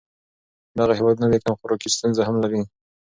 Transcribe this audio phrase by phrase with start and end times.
[0.77, 2.61] دغه هېوادونه د کم خوراکۍ ستونزه هم لري.